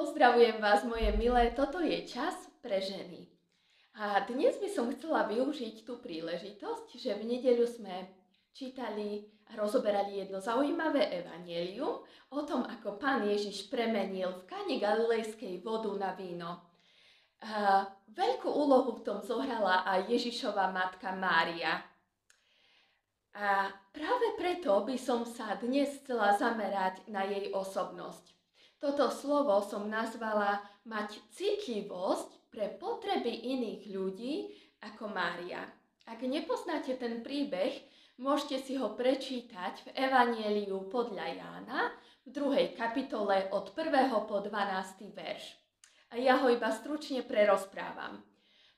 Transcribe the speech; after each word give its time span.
Pozdravujem 0.00 0.64
vás, 0.64 0.80
moje 0.88 1.12
milé, 1.20 1.52
toto 1.52 1.76
je 1.76 2.08
čas 2.08 2.32
pre 2.64 2.80
ženy. 2.80 3.28
A 4.00 4.24
dnes 4.24 4.56
by 4.56 4.72
som 4.72 4.88
chcela 4.96 5.28
využiť 5.28 5.84
tú 5.84 6.00
príležitosť, 6.00 6.96
že 6.96 7.20
v 7.20 7.36
nedeľu 7.36 7.68
sme 7.68 8.08
čítali 8.56 9.28
a 9.52 9.60
rozoberali 9.60 10.24
jedno 10.24 10.40
zaujímavé 10.40 11.04
evanelium 11.20 12.00
o 12.32 12.40
tom, 12.48 12.64
ako 12.64 12.96
pán 12.96 13.28
Ježiš 13.28 13.68
premenil 13.68 14.40
v 14.40 14.48
kane 14.48 14.80
galilejskej 14.80 15.60
vodu 15.60 15.92
na 15.92 16.16
víno. 16.16 16.64
A 17.44 17.84
veľkú 18.08 18.48
úlohu 18.48 18.96
v 18.96 19.04
tom 19.04 19.20
zohrala 19.20 19.84
aj 19.84 20.16
Ježišova 20.16 20.72
matka 20.72 21.12
Mária. 21.12 21.76
A 23.36 23.68
práve 23.92 24.32
preto 24.40 24.80
by 24.80 24.96
som 24.96 25.28
sa 25.28 25.60
dnes 25.60 25.92
chcela 26.00 26.32
zamerať 26.40 27.04
na 27.12 27.28
jej 27.28 27.52
osobnosť. 27.52 28.39
Toto 28.80 29.12
slovo 29.12 29.60
som 29.60 29.92
nazvala 29.92 30.64
mať 30.88 31.20
citlivosť 31.36 32.48
pre 32.48 32.72
potreby 32.80 33.28
iných 33.28 33.82
ľudí 33.92 34.34
ako 34.80 35.12
Mária. 35.12 35.68
Ak 36.08 36.24
nepoznáte 36.24 36.96
ten 36.96 37.20
príbeh, 37.20 37.76
môžete 38.16 38.56
si 38.64 38.72
ho 38.80 38.96
prečítať 38.96 39.84
v 39.84 39.88
Evanieliu 40.00 40.88
podľa 40.88 41.28
Jána 41.28 41.92
v 42.24 42.28
druhej 42.32 42.72
kapitole 42.72 43.52
od 43.52 43.68
1. 43.76 44.16
po 44.24 44.40
12. 44.40 45.12
verš. 45.12 45.60
A 46.10 46.18
ja 46.18 46.40
ho 46.40 46.48
iba 46.48 46.72
stručne 46.72 47.20
prerozprávam. 47.20 48.24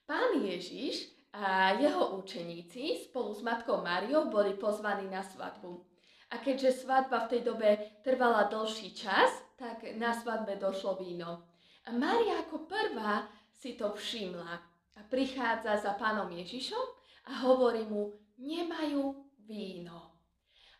Pán 0.03 0.35
Ježiš 0.43 1.15
a 1.33 1.79
jeho 1.79 2.19
učeníci 2.19 3.09
spolu 3.09 3.33
s 3.33 3.41
matkou 3.41 3.81
Máriou 3.81 4.29
boli 4.29 4.59
pozvaní 4.59 5.07
na 5.07 5.23
svadbu. 5.23 5.92
A 6.33 6.41
keďže 6.41 6.89
svadba 6.89 7.29
v 7.29 7.31
tej 7.37 7.43
dobe 7.45 7.71
trvala 8.01 8.49
dlhší 8.49 8.97
čas, 8.97 9.29
tak 9.61 9.85
na 10.01 10.17
svadbe 10.17 10.57
došlo 10.57 10.97
víno. 10.97 11.45
A 11.85 11.93
Mária 11.93 12.41
ako 12.41 12.65
prvá 12.65 13.29
si 13.53 13.77
to 13.77 13.93
všimla 13.93 14.53
a 14.97 15.01
prichádza 15.13 15.77
za 15.77 15.93
pánom 16.01 16.33
Ježišom 16.33 16.85
a 17.29 17.33
hovorí 17.45 17.85
mu, 17.85 18.17
nemajú 18.41 19.13
víno. 19.45 20.17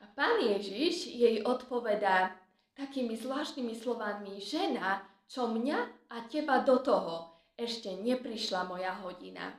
A 0.01 0.09
pán 0.17 0.41
Ježiš 0.41 1.13
jej 1.13 1.45
odpovedá 1.45 2.33
takými 2.73 3.15
zvláštnymi 3.15 3.77
slovami, 3.77 4.41
žena, 4.41 5.05
čo 5.29 5.53
mňa 5.53 5.79
a 6.11 6.17
teba 6.33 6.65
do 6.65 6.81
toho, 6.81 7.45
ešte 7.55 7.93
neprišla 7.93 8.65
moja 8.65 8.97
hodina. 9.05 9.53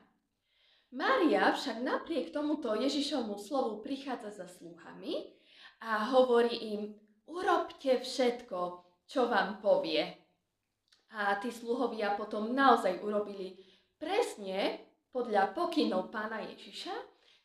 Mária 0.93 1.53
však 1.53 1.81
napriek 1.81 2.33
tomuto 2.33 2.73
Ježišovmu 2.73 3.37
slovu 3.37 3.81
prichádza 3.81 4.43
za 4.43 4.45
sluhami 4.49 5.33
a 5.83 6.07
hovorí 6.15 6.79
im, 6.79 6.95
urobte 7.27 7.99
všetko, 7.99 8.59
čo 9.03 9.27
vám 9.27 9.59
povie. 9.59 9.99
A 11.13 11.37
tí 11.37 11.51
sluhovia 11.51 12.15
potom 12.15 12.55
naozaj 12.55 13.03
urobili 13.03 13.59
presne 13.99 14.81
podľa 15.13 15.53
pokynov 15.53 16.09
pána 16.09 16.41
Ježiša, 16.41 16.95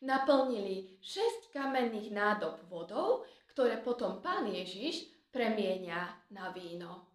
naplnili 0.06 0.96
6 1.02 1.52
kamenných 1.52 2.14
nádob 2.14 2.62
vodou, 2.70 3.26
ktoré 3.50 3.82
potom 3.82 4.22
pán 4.22 4.46
Ježiš 4.46 5.10
premienia 5.34 6.14
na 6.30 6.54
víno. 6.54 7.10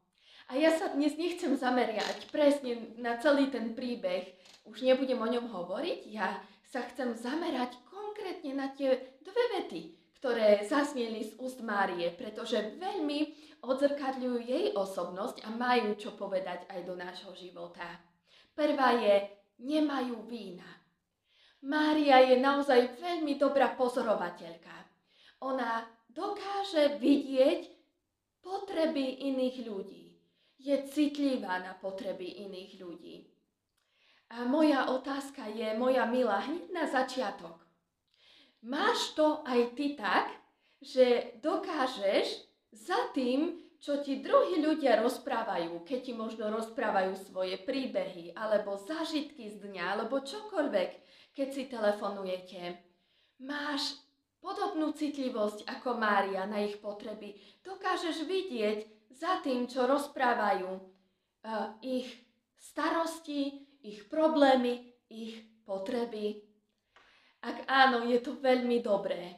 A 0.52 0.60
ja 0.60 0.76
sa 0.76 0.92
dnes 0.92 1.16
nechcem 1.16 1.56
zameriať 1.56 2.28
presne 2.30 2.94
na 3.00 3.16
celý 3.18 3.48
ten 3.48 3.72
príbeh, 3.72 4.28
už 4.68 4.84
nebudem 4.84 5.18
o 5.18 5.28
ňom 5.28 5.48
hovoriť, 5.48 6.00
ja 6.12 6.36
sa 6.68 6.84
chcem 6.92 7.16
zamerať 7.16 7.80
konkrétne 7.88 8.52
na 8.52 8.68
tie 8.76 9.00
dve 9.24 9.44
vety, 9.58 10.03
ktoré 10.24 10.64
zasnieli 10.64 11.20
z 11.20 11.36
úst 11.36 11.60
Márie, 11.60 12.08
pretože 12.16 12.80
veľmi 12.80 13.36
odzrkadľujú 13.60 14.40
jej 14.40 14.66
osobnosť 14.72 15.44
a 15.44 15.52
majú 15.52 16.00
čo 16.00 16.16
povedať 16.16 16.64
aj 16.72 16.80
do 16.88 16.96
nášho 16.96 17.36
života. 17.36 17.84
Prvá 18.56 18.96
je, 19.04 19.20
nemajú 19.68 20.24
vína. 20.24 20.80
Mária 21.68 22.24
je 22.24 22.40
naozaj 22.40 23.04
veľmi 23.04 23.36
dobrá 23.36 23.76
pozorovateľka. 23.76 24.72
Ona 25.44 25.92
dokáže 26.08 27.04
vidieť 27.04 27.68
potreby 28.40 29.28
iných 29.28 29.68
ľudí. 29.68 30.08
Je 30.56 30.88
citlivá 30.88 31.60
na 31.60 31.76
potreby 31.76 32.48
iných 32.48 32.72
ľudí. 32.80 33.28
A 34.40 34.48
moja 34.48 34.88
otázka 34.88 35.52
je, 35.52 35.76
moja 35.76 36.08
milá, 36.08 36.48
hneď 36.48 36.72
na 36.72 36.88
začiatok. 36.88 37.63
Máš 38.64 39.12
to 39.20 39.44
aj 39.44 39.76
ty 39.76 40.00
tak, 40.00 40.32
že 40.80 41.36
dokážeš 41.44 42.48
za 42.72 43.12
tým, 43.12 43.60
čo 43.84 44.00
ti 44.00 44.24
druhí 44.24 44.64
ľudia 44.64 45.04
rozprávajú, 45.04 45.84
keď 45.84 46.00
ti 46.00 46.14
možno 46.16 46.48
rozprávajú 46.48 47.20
svoje 47.28 47.60
príbehy, 47.60 48.32
alebo 48.32 48.80
zážitky 48.80 49.52
z 49.52 49.68
dňa, 49.68 50.00
alebo 50.00 50.24
čokoľvek, 50.24 50.90
keď 51.36 51.48
si 51.52 51.64
telefonujete. 51.68 52.80
Máš 53.44 54.00
podobnú 54.40 54.96
citlivosť 54.96 55.68
ako 55.68 56.00
Mária 56.00 56.48
na 56.48 56.64
ich 56.64 56.80
potreby. 56.80 57.36
Dokážeš 57.68 58.24
vidieť 58.24 59.12
za 59.12 59.44
tým, 59.44 59.68
čo 59.68 59.84
rozprávajú, 59.84 60.72
uh, 60.72 61.76
ich 61.84 62.08
starosti, 62.56 63.68
ich 63.84 64.08
problémy, 64.08 64.96
ich 65.12 65.44
potreby. 65.68 66.53
Ak 67.44 67.68
áno, 67.68 68.08
je 68.08 68.24
to 68.24 68.40
veľmi 68.40 68.80
dobré. 68.80 69.36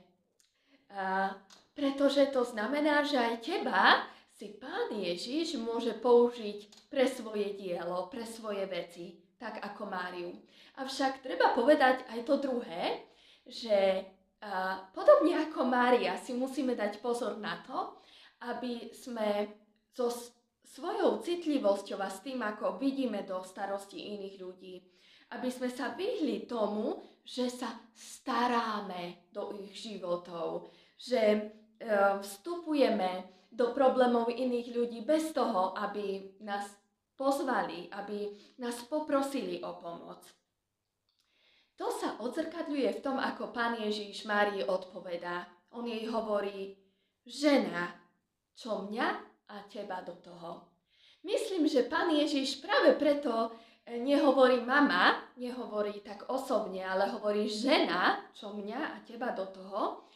A, 0.93 1.33
pretože 1.73 2.29
to 2.29 2.45
znamená, 2.45 3.01
že 3.01 3.17
aj 3.17 3.35
teba 3.41 4.05
si 4.29 4.53
Pán 4.53 4.93
Ježiš 4.93 5.57
môže 5.57 5.97
použiť 5.97 6.89
pre 6.93 7.09
svoje 7.09 7.57
dielo, 7.57 8.05
pre 8.13 8.21
svoje 8.29 8.63
veci, 8.69 9.17
tak 9.41 9.57
ako 9.57 9.89
Máriu. 9.89 10.31
Avšak 10.77 11.25
treba 11.25 11.57
povedať 11.57 12.05
aj 12.13 12.19
to 12.29 12.37
druhé, 12.37 13.09
že 13.49 14.05
a, 14.45 14.85
podobne 14.93 15.41
ako 15.49 15.65
Mária 15.65 16.13
si 16.21 16.37
musíme 16.37 16.77
dať 16.77 17.01
pozor 17.01 17.41
na 17.41 17.57
to, 17.65 17.97
aby 18.45 18.93
sme 18.93 19.49
so 19.97 20.13
svojou 20.61 21.23
citlivosťou 21.25 21.97
a 22.03 22.11
s 22.11 22.21
tým, 22.21 22.43
ako 22.43 22.77
vidíme 22.77 23.23
do 23.23 23.41
starosti 23.41 24.13
iných 24.13 24.35
ľudí, 24.37 24.75
aby 25.33 25.49
sme 25.49 25.71
sa 25.71 25.95
vyhli 25.95 26.45
tomu, 26.45 26.99
že 27.25 27.49
sa 27.49 27.73
staráme 27.97 29.33
do 29.33 29.49
ich 29.57 29.73
životov, 29.73 30.69
že 30.95 31.19
e, 31.19 31.41
vstupujeme 32.21 33.25
do 33.49 33.73
problémov 33.73 34.29
iných 34.29 34.67
ľudí 34.77 35.01
bez 35.01 35.33
toho, 35.33 35.73
aby 35.73 36.37
nás 36.45 36.69
pozvali, 37.17 37.89
aby 37.89 38.29
nás 38.61 38.77
poprosili 38.85 39.63
o 39.65 39.73
pomoc. 39.81 40.21
To 41.75 41.91
sa 41.91 42.21
odzrkadľuje 42.21 42.99
v 42.99 43.03
tom, 43.03 43.19
ako 43.19 43.51
pán 43.51 43.75
Ježíš 43.81 44.23
Márii 44.23 44.63
odpovedá. 44.63 45.49
On 45.75 45.83
jej 45.83 46.07
hovorí, 46.07 46.77
žena, 47.27 47.91
čo 48.55 48.87
mňa 48.87 49.07
a 49.51 49.55
teba 49.67 49.99
do 50.05 50.15
toho. 50.23 50.71
Myslím, 51.25 51.67
že 51.67 51.89
pán 51.89 52.13
Ježíš 52.13 52.61
práve 52.61 52.95
preto 52.95 53.51
nehovorí 53.85 54.65
mama, 54.65 55.21
nehovorí 55.37 56.01
tak 56.01 56.25
osobne, 56.33 56.81
ale 56.81 57.13
hovorí 57.13 57.45
žena, 57.45 58.17
čo 58.33 58.53
mňa 58.57 58.81
a 58.81 58.97
teba 59.05 59.29
do 59.37 59.45
toho, 59.53 60.09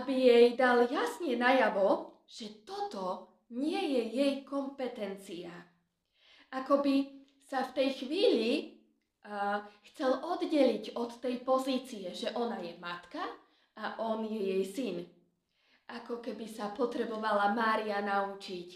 aby 0.00 0.12
jej 0.12 0.46
dal 0.56 0.88
jasne 0.88 1.36
najavo, 1.36 2.16
že 2.24 2.64
toto 2.64 3.28
nie 3.52 3.98
je 3.98 4.02
jej 4.16 4.34
kompetencia. 4.46 5.50
Ako 6.54 6.80
by 6.80 6.96
sa 7.44 7.66
v 7.66 7.74
tej 7.74 7.88
chvíli 7.98 8.50
uh, 9.26 9.66
chcel 9.90 10.22
oddeliť 10.22 10.94
od 10.94 11.18
tej 11.18 11.42
pozície, 11.42 12.14
že 12.14 12.30
ona 12.32 12.62
je 12.62 12.78
matka 12.78 13.22
a 13.76 13.98
on 13.98 14.22
je 14.22 14.38
jej 14.38 14.64
syn. 14.64 14.96
Ako 15.90 16.22
keby 16.22 16.46
sa 16.46 16.70
potrebovala 16.70 17.50
Mária 17.50 17.98
naučiť, 17.98 18.68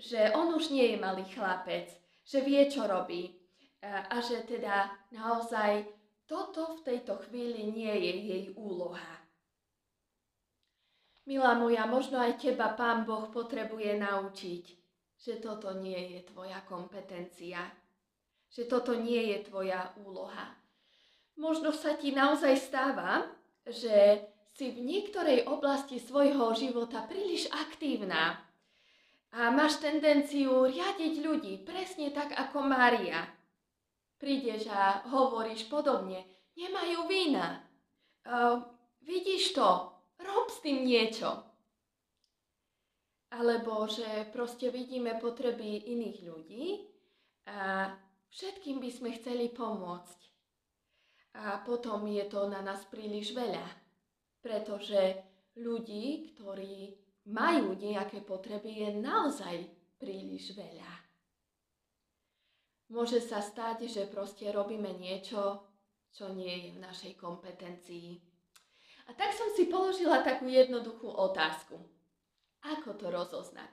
že 0.00 0.32
on 0.32 0.56
už 0.56 0.72
nie 0.72 0.96
je 0.96 0.96
malý 0.96 1.28
chlapec, 1.28 1.92
že 2.24 2.40
vie, 2.40 2.64
čo 2.72 2.88
robí, 2.88 3.43
a 3.84 4.16
že 4.24 4.48
teda 4.48 4.88
naozaj 5.12 5.84
toto 6.24 6.80
v 6.80 6.80
tejto 6.88 7.20
chvíli 7.28 7.68
nie 7.68 7.92
je 7.92 8.12
jej 8.16 8.44
úloha. 8.56 9.24
Milá 11.24 11.56
moja, 11.56 11.88
možno 11.88 12.20
aj 12.20 12.36
teba 12.36 12.72
Pán 12.76 13.08
Boh 13.08 13.28
potrebuje 13.32 13.96
naučiť, 13.96 14.64
že 15.16 15.40
toto 15.40 15.72
nie 15.72 16.16
je 16.16 16.20
tvoja 16.28 16.60
kompetencia, 16.68 17.64
že 18.52 18.68
toto 18.68 18.92
nie 18.92 19.32
je 19.32 19.48
tvoja 19.48 19.92
úloha. 20.04 20.52
Možno 21.40 21.72
sa 21.72 21.96
ti 21.96 22.12
naozaj 22.12 22.54
stáva, 22.60 23.24
že 23.64 24.20
si 24.54 24.70
v 24.70 24.84
niektorej 24.86 25.50
oblasti 25.50 25.98
svojho 25.98 26.54
života 26.54 27.02
príliš 27.08 27.50
aktívna 27.50 28.38
a 29.34 29.50
máš 29.50 29.82
tendenciu 29.82 30.70
riadiť 30.70 31.14
ľudí 31.24 31.54
presne 31.66 32.14
tak 32.14 32.30
ako 32.38 32.62
Mária 32.62 33.33
prídeš 34.18 34.70
a 34.70 35.04
hovoríš 35.10 35.66
podobne, 35.68 36.24
nemajú 36.56 37.08
vína. 37.10 37.60
Uh, 38.24 38.62
vidíš 39.04 39.52
to, 39.52 39.92
rob 40.22 40.46
s 40.48 40.62
tým 40.64 40.86
niečo. 40.86 41.42
alebo 43.34 43.90
že 43.90 44.30
proste 44.30 44.70
vidíme 44.70 45.18
potreby 45.18 45.90
iných 45.90 46.18
ľudí 46.22 46.66
a 47.50 47.90
všetkým 48.30 48.78
by 48.78 48.90
sme 48.94 49.10
chceli 49.18 49.50
pomôcť. 49.50 50.20
A 51.34 51.58
potom 51.66 52.06
je 52.06 52.22
to 52.30 52.46
na 52.46 52.62
nás 52.62 52.86
príliš 52.86 53.34
veľa, 53.34 53.66
pretože 54.38 55.18
ľudí, 55.58 56.30
ktorí 56.30 56.94
majú 57.26 57.74
nejaké 57.74 58.22
potreby, 58.22 58.86
je 58.86 58.90
naozaj 59.02 59.56
príliš 59.98 60.54
veľa. 60.54 61.03
Môže 62.94 63.18
sa 63.18 63.42
stať, 63.42 63.90
že 63.90 64.06
proste 64.06 64.54
robíme 64.54 64.94
niečo, 64.94 65.66
čo 66.14 66.30
nie 66.30 66.70
je 66.70 66.78
v 66.78 66.82
našej 66.86 67.18
kompetencii. 67.18 68.22
A 69.10 69.18
tak 69.18 69.34
som 69.34 69.50
si 69.50 69.66
položila 69.66 70.22
takú 70.22 70.46
jednoduchú 70.46 71.10
otázku. 71.10 71.74
Ako 72.62 72.94
to 72.94 73.10
rozoznať? 73.10 73.66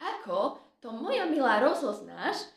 Ako 0.00 0.56
to, 0.80 0.88
moja 0.88 1.28
milá, 1.28 1.60
rozoznáš, 1.60 2.48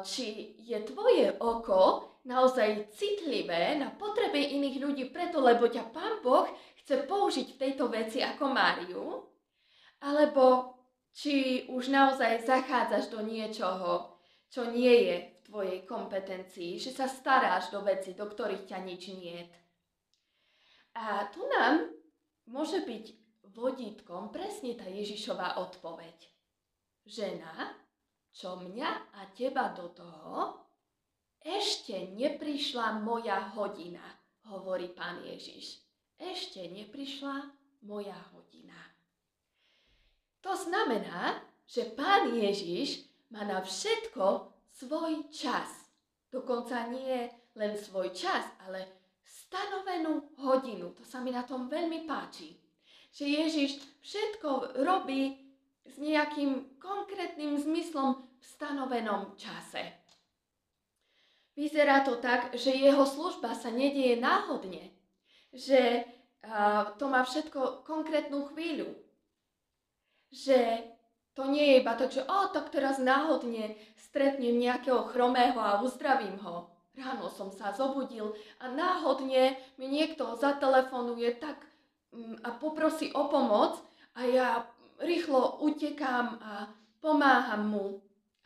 či 0.00 0.56
je 0.64 0.80
tvoje 0.80 1.28
oko 1.36 2.08
naozaj 2.24 2.88
citlivé 2.96 3.76
na 3.76 3.92
potreby 3.92 4.56
iných 4.56 4.80
ľudí 4.80 5.04
preto, 5.12 5.44
lebo 5.44 5.68
ťa 5.68 5.92
Pán 5.92 6.24
Boh 6.24 6.48
chce 6.80 7.04
použiť 7.04 7.52
v 7.52 7.60
tejto 7.60 7.92
veci 7.92 8.24
ako 8.24 8.48
Máriu, 8.48 9.28
alebo 10.00 10.72
či 11.12 11.68
už 11.68 11.92
naozaj 11.92 12.48
zachádzaš 12.48 13.12
do 13.12 13.20
niečoho, 13.20 14.16
čo 14.48 14.72
nie 14.72 15.12
je 15.12 15.16
tvojej 15.54 15.86
kompetencii, 15.86 16.82
že 16.82 16.90
sa 16.90 17.06
staráš 17.06 17.70
do 17.70 17.86
veci, 17.86 18.10
do 18.10 18.26
ktorých 18.26 18.66
ťa 18.66 18.78
nič 18.82 19.02
niet. 19.14 19.54
A 20.98 21.30
tu 21.30 21.46
nám 21.46 21.94
môže 22.50 22.82
byť 22.82 23.04
vodítkom 23.54 24.34
presne 24.34 24.74
tá 24.74 24.90
Ježišová 24.90 25.62
odpoveď. 25.62 26.26
Žena, 27.06 27.70
čo 28.34 28.58
mňa 28.58 29.14
a 29.14 29.30
teba 29.30 29.70
do 29.70 29.94
toho, 29.94 30.58
ešte 31.38 32.02
neprišla 32.18 32.98
moja 32.98 33.54
hodina, 33.54 34.02
hovorí 34.50 34.90
pán 34.90 35.22
Ježiš. 35.22 35.86
Ešte 36.18 36.66
neprišla 36.66 37.54
moja 37.86 38.18
hodina. 38.34 38.90
To 40.42 40.50
znamená, 40.58 41.46
že 41.62 41.94
pán 41.94 42.34
Ježiš 42.34 43.06
má 43.30 43.46
na 43.46 43.62
všetko 43.62 44.53
svoj 44.74 45.30
čas. 45.30 45.70
Dokonca 46.30 46.90
nie 46.90 47.30
len 47.54 47.78
svoj 47.78 48.10
čas, 48.10 48.42
ale 48.66 48.90
stanovenú 49.22 50.34
hodinu. 50.42 50.90
To 50.98 51.06
sa 51.06 51.22
mi 51.22 51.30
na 51.30 51.46
tom 51.46 51.70
veľmi 51.70 52.02
páči. 52.10 52.58
Že 53.14 53.24
Ježiš 53.24 53.70
všetko 54.02 54.82
robí 54.82 55.38
s 55.86 55.94
nejakým 56.02 56.80
konkrétnym 56.82 57.54
zmyslom 57.54 58.18
v 58.18 58.44
stanovenom 58.44 59.38
čase. 59.38 59.94
Vyzerá 61.54 62.02
to 62.02 62.18
tak, 62.18 62.50
že 62.58 62.74
jeho 62.74 63.06
služba 63.06 63.54
sa 63.54 63.70
nedieje 63.70 64.18
náhodne, 64.18 64.90
že 65.54 66.02
to 66.98 67.06
má 67.06 67.22
všetko 67.22 67.86
konkrétnu 67.86 68.50
chvíľu, 68.50 68.90
že 70.34 70.82
to 71.34 71.50
nie 71.50 71.74
je 71.74 71.74
iba 71.82 71.98
tak, 71.98 72.14
že 72.14 72.22
o, 72.22 72.38
tak 72.54 72.70
teraz 72.70 73.02
náhodne 73.02 73.74
stretnem 73.98 74.54
nejakého 74.54 75.10
chromého 75.10 75.58
a 75.58 75.82
uzdravím 75.82 76.38
ho. 76.46 76.70
Ráno 76.94 77.26
som 77.26 77.50
sa 77.50 77.74
zobudil 77.74 78.38
a 78.62 78.70
náhodne 78.70 79.58
mi 79.74 79.90
niekto 79.90 80.38
zatelefonuje 80.38 81.42
tak 81.42 81.58
um, 82.14 82.38
a 82.46 82.54
poprosí 82.54 83.10
o 83.10 83.26
pomoc 83.26 83.82
a 84.14 84.22
ja 84.22 84.48
rýchlo 85.02 85.58
utekám 85.58 86.38
a 86.38 86.70
pomáham 87.02 87.66
mu, 87.66 87.86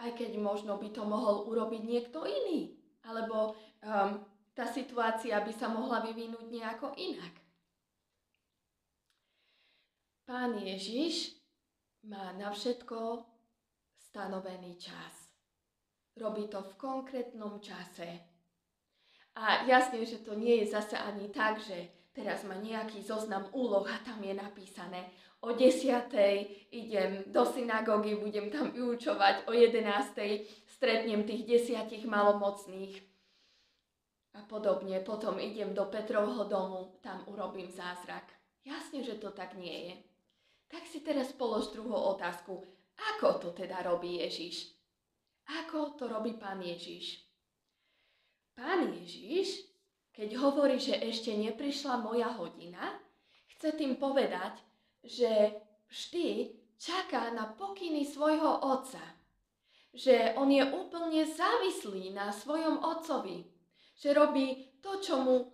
aj 0.00 0.17
keď 0.17 0.41
možno 0.41 0.81
by 0.81 0.88
to 0.88 1.05
mohol 1.05 1.44
urobiť 1.52 1.82
niekto 1.84 2.25
iný. 2.25 2.73
Alebo 3.05 3.52
um, 3.84 4.25
tá 4.56 4.64
situácia 4.64 5.37
by 5.44 5.52
sa 5.52 5.69
mohla 5.69 6.00
vyvinúť 6.00 6.49
nejako 6.49 6.96
inak. 6.96 7.37
Pán 10.25 10.56
Ježiš 10.56 11.38
má 12.08 12.32
na 12.32 12.49
všetko 12.49 13.20
stanovený 14.10 14.81
čas. 14.81 15.28
Robí 16.16 16.49
to 16.49 16.64
v 16.64 16.72
konkrétnom 16.81 17.60
čase. 17.60 18.08
A 19.38 19.69
jasne, 19.69 20.02
že 20.02 20.25
to 20.25 20.34
nie 20.34 20.64
je 20.64 20.72
zase 20.72 20.99
ani 20.99 21.31
tak, 21.31 21.62
že 21.62 22.10
teraz 22.16 22.43
má 22.43 22.58
nejaký 22.58 23.05
zoznam 23.05 23.46
úloh 23.55 23.87
a 23.87 24.02
tam 24.02 24.19
je 24.25 24.34
napísané 24.34 25.12
o 25.40 25.55
10. 25.55 26.10
idem 26.75 27.22
do 27.31 27.46
synagógy, 27.46 28.19
budem 28.19 28.50
tam 28.50 28.75
vyučovať, 28.75 29.46
o 29.46 29.55
11. 29.55 29.87
stretnem 30.66 31.22
tých 31.22 31.46
desiatich 31.46 32.02
malomocných 32.08 32.99
a 34.34 34.43
podobne. 34.50 34.99
Potom 35.06 35.38
idem 35.38 35.70
do 35.70 35.87
Petrovho 35.87 36.43
domu, 36.50 36.99
tam 36.99 37.22
urobím 37.31 37.70
zázrak. 37.70 38.26
Jasne, 38.66 39.06
že 39.06 39.22
to 39.22 39.31
tak 39.31 39.55
nie 39.55 39.94
je. 39.94 40.07
Tak 40.69 40.85
si 40.85 41.00
teraz 41.00 41.32
polož 41.32 41.73
druhú 41.73 41.97
otázku. 42.17 42.61
Ako 43.17 43.41
to 43.41 43.49
teda 43.56 43.81
robí 43.85 44.20
Ježiš? 44.20 44.76
Ako 45.65 45.97
to 45.97 46.12
robí 46.12 46.37
pán 46.37 46.61
Ježiš? 46.61 47.25
Pán 48.53 48.93
Ježiš, 48.93 49.65
keď 50.12 50.37
hovorí, 50.37 50.76
že 50.76 50.99
ešte 50.99 51.32
neprišla 51.32 52.05
moja 52.05 52.29
hodina, 52.37 53.00
chce 53.56 53.73
tým 53.81 53.97
povedať, 53.97 54.61
že 55.00 55.56
vždy 55.88 56.53
čaká 56.76 57.32
na 57.32 57.49
pokyny 57.49 58.05
svojho 58.05 58.61
otca. 58.61 59.00
Že 59.97 60.37
on 60.37 60.53
je 60.53 60.62
úplne 60.69 61.25
závislý 61.25 62.12
na 62.12 62.29
svojom 62.29 62.82
otcovi. 62.85 63.49
Že 63.97 64.09
robí 64.15 64.69
to, 64.85 65.00
čo 65.00 65.17
mu 65.23 65.49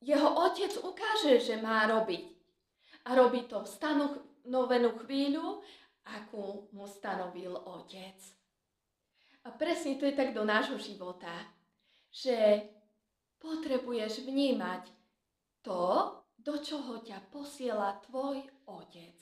jeho 0.00 0.30
otec 0.40 0.72
ukáže, 0.80 1.36
že 1.36 1.60
má 1.60 1.84
robiť. 1.84 2.24
A 3.04 3.18
robí 3.18 3.44
to 3.44 3.60
v 3.60 3.68
stanovenú 4.44 5.00
chvíľu, 5.00 5.64
akú 6.04 6.68
mu 6.76 6.84
stanovil 6.84 7.56
otec. 7.56 8.20
A 9.48 9.56
presne 9.56 9.96
to 9.96 10.04
je 10.04 10.12
tak 10.12 10.36
do 10.36 10.44
nášho 10.44 10.76
života, 10.76 11.32
že 12.12 12.68
potrebuješ 13.40 14.28
vnímať 14.28 14.84
to, 15.64 16.12
do 16.44 16.60
čoho 16.60 17.00
ťa 17.00 17.32
posiela 17.32 17.96
tvoj 18.04 18.44
otec. 18.68 19.16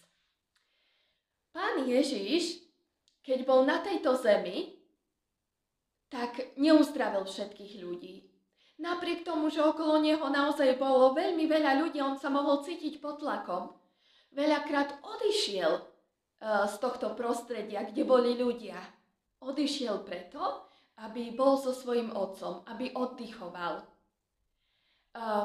Pán 1.55 1.87
Ježiš, 1.87 2.67
keď 3.23 3.47
bol 3.47 3.63
na 3.63 3.79
tejto 3.79 4.19
zemi, 4.19 4.75
tak 6.11 6.59
neuzdravil 6.59 7.31
všetkých 7.31 7.79
ľudí. 7.79 8.27
Napriek 8.83 9.23
tomu, 9.23 9.55
že 9.55 9.63
okolo 9.63 10.03
neho 10.03 10.27
naozaj 10.27 10.83
bolo 10.83 11.15
veľmi 11.15 11.47
veľa 11.47 11.79
ľudí, 11.79 12.03
on 12.03 12.19
sa 12.19 12.27
mohol 12.27 12.67
cítiť 12.67 12.99
pod 12.99 13.23
tlakom. 13.23 13.82
Veľakrát 14.33 15.05
odišiel 15.05 15.73
uh, 15.77 16.65
z 16.69 16.75
tohto 16.81 17.13
prostredia, 17.13 17.85
kde 17.85 18.03
boli 18.05 18.37
ľudia. 18.37 18.81
Odišiel 19.43 20.07
preto, 20.07 20.69
aby 21.03 21.35
bol 21.35 21.59
so 21.59 21.75
svojím 21.75 22.15
otcom, 22.15 22.63
aby 22.71 22.95
oddychoval 22.95 23.93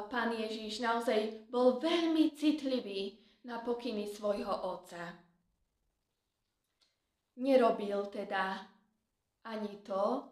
pán 0.07 0.31
Ježiš 0.31 0.79
naozaj 0.79 1.51
bol 1.51 1.79
veľmi 1.83 2.31
citlivý 2.39 3.19
na 3.43 3.59
pokyny 3.59 4.07
svojho 4.07 4.51
otca. 4.51 5.11
Nerobil 7.37 8.07
teda 8.09 8.63
ani 9.45 9.83
to, 9.83 10.25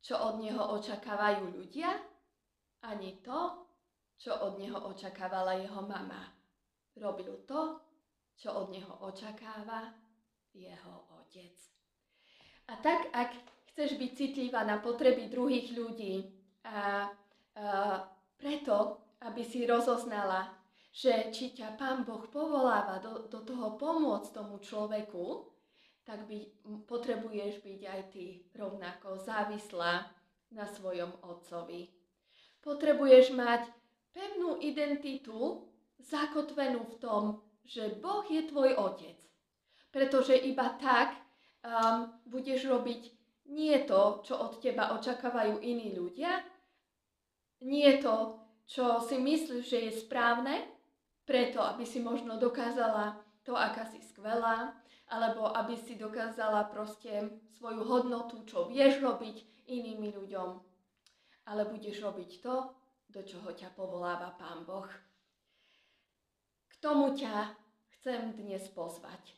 čo 0.00 0.16
od 0.16 0.40
neho 0.40 0.62
očakávajú 0.78 1.50
ľudia, 1.52 1.90
ani 2.86 3.18
to, 3.20 3.66
čo 4.16 4.32
od 4.32 4.56
neho 4.56 4.78
očakávala 4.86 5.58
jeho 5.60 5.82
mama. 5.82 6.32
Robil 6.96 7.44
to, 7.44 7.82
čo 8.36 8.52
od 8.52 8.68
neho 8.72 8.92
očakáva 9.00 9.92
jeho 10.52 10.94
otec. 11.20 11.56
A 12.68 12.76
tak, 12.80 13.08
ak 13.12 13.30
chceš 13.72 14.00
byť 14.00 14.10
citlivá 14.16 14.64
na 14.64 14.80
potreby 14.80 15.28
druhých 15.28 15.72
ľudí 15.76 16.24
a, 16.64 16.70
a 16.72 17.66
preto, 18.36 19.00
aby 19.24 19.42
si 19.44 19.64
rozoznala, 19.64 20.52
že 20.96 21.28
či 21.28 21.52
ťa 21.52 21.76
Pán 21.76 22.08
Boh 22.08 22.24
povoláva 22.32 23.00
do, 23.04 23.28
do 23.28 23.44
toho 23.44 23.76
pomôcť 23.76 24.32
tomu 24.32 24.56
človeku, 24.64 25.44
tak 26.08 26.24
by, 26.24 26.38
potrebuješ 26.88 27.60
byť 27.60 27.80
aj 27.84 28.00
ty 28.14 28.40
rovnako 28.56 29.20
závislá 29.20 30.08
na 30.54 30.64
svojom 30.64 31.12
otcovi. 31.20 31.90
Potrebuješ 32.64 33.34
mať 33.34 33.68
pevnú 34.14 34.56
identitu 34.62 35.68
zakotvenú 36.00 36.86
v 36.86 36.96
tom, 36.96 37.24
že 37.66 37.98
Boh 37.98 38.24
je 38.30 38.46
tvoj 38.46 38.78
otec. 38.78 39.18
Pretože 39.90 40.38
iba 40.38 40.72
tak 40.78 41.18
um, 41.66 42.08
budeš 42.30 42.70
robiť 42.70 43.02
nie 43.50 43.78
to, 43.86 44.22
čo 44.26 44.34
od 44.38 44.58
teba 44.58 44.94
očakávajú 44.98 45.62
iní 45.62 45.94
ľudia, 45.94 46.42
nie 47.62 47.98
to, 48.02 48.42
čo 48.66 48.98
si 49.02 49.16
myslíš, 49.18 49.64
že 49.64 49.78
je 49.88 49.92
správne, 50.02 50.66
preto 51.26 51.62
aby 51.62 51.86
si 51.86 52.02
možno 52.02 52.38
dokázala 52.38 53.18
to, 53.46 53.54
aká 53.54 53.86
si 53.86 54.02
skvelá, 54.02 54.74
alebo 55.06 55.46
aby 55.54 55.78
si 55.78 55.94
dokázala 55.94 56.66
proste 56.66 57.30
svoju 57.58 57.86
hodnotu, 57.86 58.42
čo 58.42 58.66
vieš 58.66 58.98
robiť 58.98 59.66
inými 59.70 60.10
ľuďom. 60.10 60.48
Ale 61.46 61.62
budeš 61.70 62.02
robiť 62.02 62.42
to, 62.42 62.74
do 63.06 63.22
čoho 63.22 63.54
ťa 63.54 63.70
povoláva 63.78 64.34
Pán 64.34 64.66
Boh. 64.66 64.90
K 66.76 66.84
tomu 66.84 67.16
ťa 67.16 67.56
chcem 67.96 68.36
dnes 68.36 68.68
pozvať. 68.76 69.32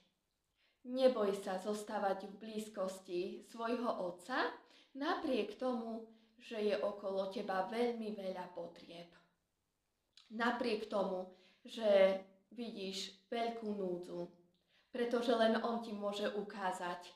Neboj 0.90 1.38
sa 1.38 1.54
zostávať 1.54 2.26
v 2.26 2.34
blízkosti 2.42 3.46
svojho 3.46 3.86
Otca, 3.86 4.50
napriek 4.98 5.54
tomu, 5.54 6.02
že 6.42 6.58
je 6.58 6.74
okolo 6.74 7.30
teba 7.30 7.70
veľmi 7.70 8.10
veľa 8.10 8.50
potrieb. 8.58 9.06
Napriek 10.34 10.90
tomu, 10.90 11.30
že 11.62 12.18
vidíš 12.50 13.30
veľkú 13.30 13.70
núdzu, 13.70 14.26
pretože 14.90 15.30
len 15.30 15.62
On 15.62 15.78
ti 15.78 15.94
môže 15.94 16.26
ukázať 16.34 17.06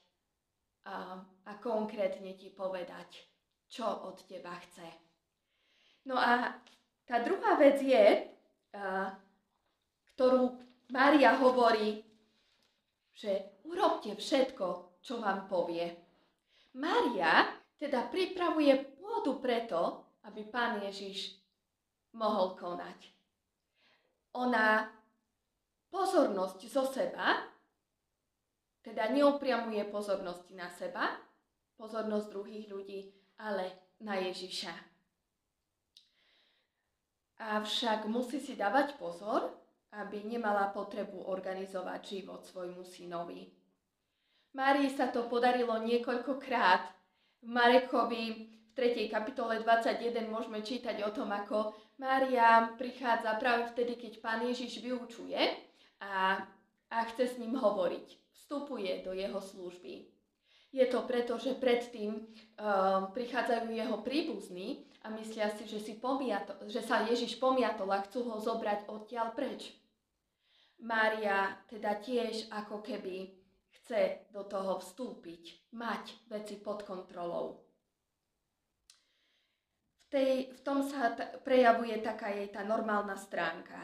a, 0.87 1.19
a 1.19 1.53
konkrétne 1.59 2.39
ti 2.39 2.55
povedať, 2.55 3.27
čo 3.67 4.07
od 4.07 4.23
teba 4.31 4.55
chce. 4.71 4.87
No 6.07 6.15
a 6.15 6.63
tá 7.11 7.27
druhá 7.27 7.59
vec 7.59 7.83
je, 7.83 8.31
a, 8.79 9.19
ktorú 10.15 10.57
Mária 10.93 11.41
hovorí, 11.41 12.05
že 13.17 13.63
urobte 13.65 14.13
všetko, 14.13 14.99
čo 15.01 15.21
vám 15.21 15.49
povie. 15.49 15.89
Mária 16.77 17.49
teda 17.77 18.09
pripravuje 18.09 18.97
pôdu 19.01 19.41
preto, 19.41 20.09
aby 20.29 20.47
Pán 20.49 20.81
Ježiš 20.85 21.37
mohol 22.17 22.57
konať. 22.57 22.99
Ona 24.37 24.89
pozornosť 25.93 26.61
zo 26.69 26.85
seba 26.89 27.53
teda 28.83 29.15
neupriamuje 29.15 29.87
pozornosť 29.89 30.47
na 30.59 30.67
seba, 30.67 31.15
pozornosť 31.79 32.27
druhých 32.35 32.67
ľudí, 32.67 33.01
ale 33.39 33.95
na 34.03 34.19
Ježiša. 34.19 34.75
Avšak 37.43 38.11
musí 38.11 38.43
si 38.43 38.59
dávať 38.59 38.99
pozor, 38.99 39.62
aby 39.93 40.25
nemala 40.25 40.73
potrebu 40.73 41.29
organizovať 41.29 42.01
život 42.01 42.41
svojmu 42.49 42.83
synovi. 42.85 43.53
Márii 44.53 44.89
sa 44.93 45.09
to 45.09 45.29
podarilo 45.29 45.77
niekoľkokrát. 45.81 46.85
V 47.43 47.49
Marekovi 47.49 48.25
v 48.49 48.71
3. 48.77 49.13
kapitole 49.13 49.61
21 49.61 50.29
môžeme 50.29 50.65
čítať 50.65 51.01
o 51.05 51.11
tom, 51.13 51.29
ako 51.33 51.77
Mária 52.01 52.73
prichádza 52.77 53.37
práve 53.37 53.69
vtedy, 53.73 54.01
keď 54.01 54.13
pán 54.21 54.41
Ježiš 54.49 54.81
vyučuje 54.81 55.41
a, 56.01 56.41
a 56.89 56.97
chce 57.13 57.37
s 57.37 57.39
ním 57.41 57.57
hovoriť 57.57 58.23
vstupuje 58.33 59.01
do 59.05 59.13
jeho 59.17 59.41
služby. 59.41 60.13
Je 60.73 60.87
to 60.89 61.05
preto, 61.05 61.37
že 61.37 61.57
predtým 61.57 62.17
uh, 62.17 63.13
prichádzajú 63.13 63.69
jeho 63.73 64.01
príbuzní 64.01 64.89
a 65.05 65.13
myslia 65.17 65.53
si, 65.53 65.69
že, 65.69 65.81
si 65.81 66.01
pomiato, 66.01 66.57
že 66.65 66.81
sa 66.81 67.05
Ježiš 67.05 67.37
pomiatol 67.37 67.93
a 67.93 68.05
chcú 68.05 68.29
ho 68.29 68.41
zobrať 68.41 68.89
odtiaľ 68.89 69.37
preč. 69.37 69.82
Mária 70.83 71.63
teda 71.71 72.03
tiež 72.03 72.51
ako 72.51 72.83
keby 72.83 73.31
chce 73.83 74.27
do 74.35 74.43
toho 74.47 74.83
vstúpiť, 74.83 75.73
mať 75.75 76.27
veci 76.27 76.59
pod 76.59 76.83
kontrolou. 76.83 77.63
V, 80.03 80.07
tej, 80.11 80.53
v 80.53 80.61
tom 80.61 80.83
sa 80.85 81.15
t- 81.15 81.39
prejavuje 81.41 82.03
taká 82.03 82.35
jej 82.35 82.51
tá 82.51 82.67
normálna 82.67 83.17
stránka, 83.17 83.79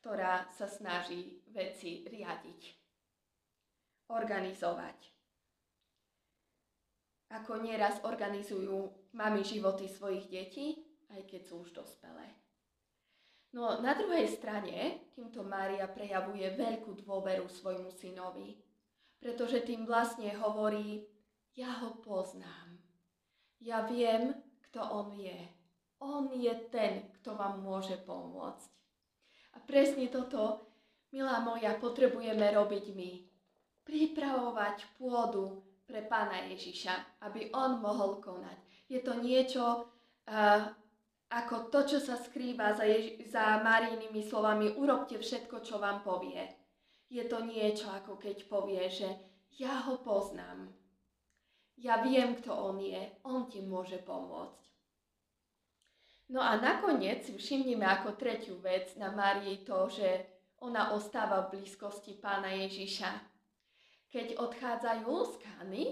ktorá 0.00 0.48
sa 0.54 0.68
snaží 0.68 1.42
veci 1.50 2.06
riadiť 2.06 2.60
organizovať. 4.12 4.98
Ako 7.30 7.62
nieraz 7.62 8.02
organizujú 8.02 9.10
mami 9.14 9.46
životy 9.46 9.86
svojich 9.86 10.26
detí, 10.28 10.82
aj 11.14 11.24
keď 11.30 11.40
sú 11.46 11.62
už 11.62 11.70
dospelé. 11.74 12.26
No 13.50 13.82
na 13.82 13.98
druhej 13.98 14.30
strane 14.30 15.10
týmto 15.18 15.42
Mária 15.42 15.90
prejavuje 15.90 16.46
veľkú 16.54 17.02
dôveru 17.02 17.50
svojmu 17.50 17.90
synovi, 17.90 18.54
pretože 19.18 19.66
tým 19.66 19.84
vlastne 19.84 20.30
hovorí, 20.38 21.02
ja 21.58 21.82
ho 21.82 21.98
poznám. 21.98 22.78
Ja 23.58 23.84
viem, 23.90 24.32
kto 24.70 24.80
on 24.80 25.18
je. 25.18 25.36
On 26.00 26.30
je 26.32 26.54
ten, 26.70 27.10
kto 27.20 27.36
vám 27.36 27.60
môže 27.60 27.98
pomôcť. 28.06 28.70
A 29.52 29.60
presne 29.66 30.06
toto, 30.08 30.62
milá 31.10 31.42
moja, 31.42 31.74
potrebujeme 31.76 32.54
robiť 32.54 32.84
my 32.94 33.10
pripravovať 33.84 34.94
pôdu 34.94 35.66
pre 35.84 36.06
pána 36.06 36.46
Ježiša, 36.54 37.26
aby 37.26 37.50
on 37.50 37.82
mohol 37.82 38.22
konať. 38.22 38.56
Je 38.86 39.02
to 39.02 39.18
niečo 39.18 39.64
uh, 39.82 40.70
ako 41.30 41.70
to, 41.70 41.86
čo 41.86 41.98
sa 42.02 42.18
skrýva 42.18 42.74
za, 42.74 42.84
Ježi- 42.84 43.22
za 43.30 43.62
Marijnými 43.62 44.20
slovami 44.26 44.74
urobte 44.74 45.16
všetko, 45.16 45.62
čo 45.62 45.78
vám 45.78 46.02
povie. 46.02 46.42
Je 47.10 47.22
to 47.26 47.42
niečo, 47.42 47.90
ako 47.90 48.18
keď 48.18 48.46
povie, 48.50 48.86
že 48.90 49.08
ja 49.58 49.86
ho 49.86 49.98
poznám. 50.02 50.70
Ja 51.80 52.02
viem, 52.02 52.36
kto 52.38 52.52
on 52.52 52.78
je. 52.82 53.02
On 53.24 53.48
ti 53.48 53.62
môže 53.62 54.02
pomôcť. 54.02 54.62
No 56.30 56.38
a 56.44 56.58
nakoniec 56.58 57.26
si 57.26 57.34
všimnime 57.34 57.82
ako 57.82 58.14
tretiu 58.14 58.60
vec 58.62 58.94
na 58.94 59.10
Márii 59.10 59.66
to, 59.66 59.90
že 59.90 60.26
ona 60.62 60.94
ostáva 60.94 61.48
v 61.48 61.58
blízkosti 61.58 62.20
pána 62.22 62.54
Ježiša 62.54 63.30
keď 64.10 64.42
odchádzajú 64.42 65.14
z 65.24 65.34
Kány, 65.38 65.84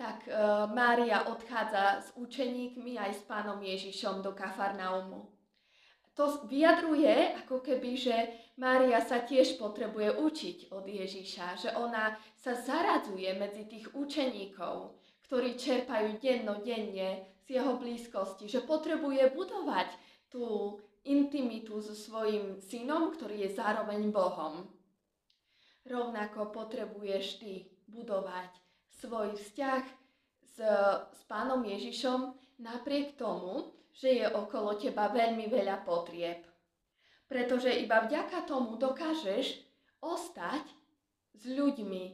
tak 0.00 0.24
e, 0.24 0.32
Mária 0.72 1.28
odchádza 1.28 2.00
s 2.00 2.08
učeníkmi 2.16 2.96
aj 2.96 3.20
s 3.20 3.22
pánom 3.28 3.60
Ježišom 3.60 4.24
do 4.24 4.32
Kafarnaumu. 4.32 5.28
To 6.16 6.40
vyjadruje 6.48 7.36
ako 7.44 7.60
keby, 7.60 8.00
že 8.00 8.16
Mária 8.56 9.04
sa 9.04 9.20
tiež 9.20 9.60
potrebuje 9.60 10.16
učiť 10.16 10.72
od 10.72 10.88
Ježiša, 10.88 11.46
že 11.60 11.70
ona 11.76 12.16
sa 12.40 12.56
zaradzuje 12.56 13.28
medzi 13.36 13.68
tých 13.68 13.92
učeníkov, 13.92 14.96
ktorí 15.28 15.60
čerpajú 15.60 16.16
dennodenne 16.16 17.36
z 17.44 17.60
jeho 17.60 17.76
blízkosti, 17.76 18.48
že 18.48 18.64
potrebuje 18.64 19.36
budovať 19.36 19.92
tú 20.32 20.80
intimitu 21.04 21.76
so 21.84 21.92
svojim 21.92 22.56
synom, 22.56 23.12
ktorý 23.12 23.44
je 23.48 23.50
zároveň 23.52 24.08
Bohom. 24.08 24.64
Rovnako 25.84 26.52
potrebuješ 26.52 27.40
ty 27.40 27.68
budovať 27.88 28.69
svoj 29.00 29.34
vzťah 29.40 29.84
s, 30.44 30.56
s 31.16 31.20
pánom 31.24 31.64
Ježišom 31.64 32.36
napriek 32.60 33.16
tomu, 33.16 33.72
že 33.96 34.20
je 34.20 34.26
okolo 34.28 34.76
teba 34.76 35.08
veľmi 35.08 35.48
veľa 35.48 35.82
potrieb. 35.82 36.44
Pretože 37.26 37.72
iba 37.80 38.04
vďaka 38.04 38.44
tomu 38.44 38.76
dokážeš 38.76 39.60
ostať 40.02 40.64
s 41.36 41.42
ľuďmi, 41.48 42.04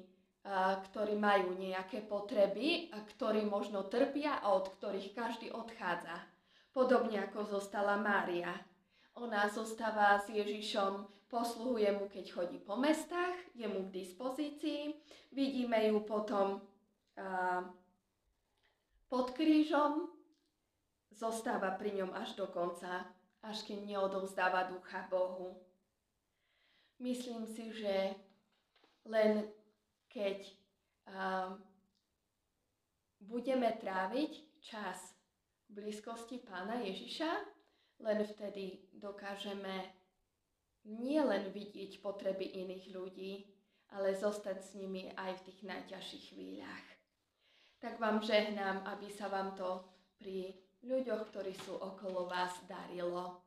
ktorí 0.91 1.19
majú 1.19 1.59
nejaké 1.59 2.07
potreby 2.07 2.95
a 2.95 3.03
ktorí 3.03 3.43
možno 3.43 3.91
trpia 3.91 4.39
a 4.39 4.55
od 4.55 4.71
ktorých 4.79 5.11
každý 5.17 5.51
odchádza. 5.51 6.23
Podobne 6.71 7.27
ako 7.27 7.59
zostala 7.59 7.99
Mária. 7.99 8.55
Ona 9.17 9.49
zostáva 9.49 10.21
s 10.21 10.29
Ježišom 10.29 11.09
posluhuje 11.27 11.89
mu, 11.97 12.07
keď 12.07 12.25
chodí 12.31 12.59
po 12.63 12.77
mestách, 12.79 13.35
je 13.57 13.67
mu 13.67 13.89
k 13.89 14.05
dispozícii. 14.05 14.95
Vidíme 15.33 15.89
ju 15.89 16.05
potom 16.05 16.61
pod 19.09 19.27
krížom, 19.33 20.13
zostáva 21.17 21.73
pri 21.81 21.97
ňom 21.97 22.13
až 22.13 22.37
do 22.37 22.45
konca, 22.53 23.09
až 23.41 23.65
keď 23.65 23.89
neodovzdáva 23.89 24.69
ducha 24.69 25.09
Bohu. 25.09 25.57
Myslím 27.01 27.49
si, 27.49 27.73
že 27.73 28.17
len 29.09 29.49
keď 30.13 30.45
uh, 31.09 31.57
budeme 33.21 33.73
tráviť 33.77 34.61
čas 34.61 35.15
v 35.69 35.85
blízkosti 35.85 36.41
pána 36.45 36.81
Ježiša, 36.85 37.31
len 38.01 38.25
vtedy 38.25 38.89
dokážeme 38.97 39.93
nie 40.87 41.19
len 41.19 41.51
vidieť 41.51 41.99
potreby 42.01 42.61
iných 42.65 42.85
ľudí, 42.93 43.35
ale 43.95 44.15
zostať 44.15 44.59
s 44.63 44.71
nimi 44.75 45.11
aj 45.15 45.41
v 45.41 45.45
tých 45.51 45.61
najťažších 45.65 46.25
chvíľach. 46.35 46.96
Tak 47.87 48.03
vám 48.03 48.19
žehnám, 48.19 48.83
aby 48.83 49.07
sa 49.15 49.31
vám 49.31 49.55
to 49.55 49.79
pri 50.19 50.59
ľuďoch, 50.83 51.31
ktorí 51.31 51.55
sú 51.55 51.79
okolo 51.79 52.27
vás, 52.27 52.59
darilo. 52.67 53.46